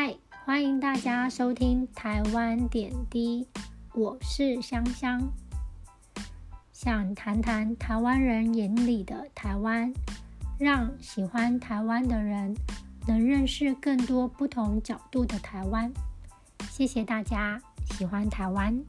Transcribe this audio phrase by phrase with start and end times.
[0.00, 3.44] 嗨欢迎大家收听台湾点滴
[3.92, 5.20] 我是香香。
[6.70, 9.92] 想谈谈台湾人眼里的台湾
[10.56, 12.56] 让喜欢台湾的人
[13.08, 15.92] 能认识更多不同角度的台湾。
[16.70, 17.60] 谢谢大家
[17.90, 18.80] 喜欢台湾。